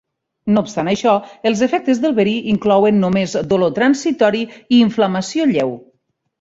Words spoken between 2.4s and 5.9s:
inclouen només dolor transitori i inflamació lleu.